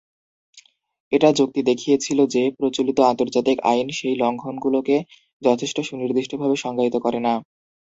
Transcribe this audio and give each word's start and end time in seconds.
এটা 1.11 1.29
যুক্তি 1.33 1.61
দেখিয়েছিল 1.63 2.19
যে, 2.27 2.43
প্রচলিত 2.57 2.97
আন্তর্জাতিক 3.11 3.57
আইন 3.63 3.87
সেই 3.97 4.15
লঙ্ঘনগুলোকে 4.21 4.97
যথেষ্ট 5.41 5.77
সুনির্দিষ্টভাবে 5.81 6.55
সংজ্ঞায়িত 6.55 6.95
করে 6.97 7.19
না। 7.19 7.33